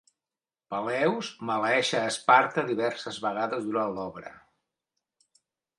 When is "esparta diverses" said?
2.13-3.23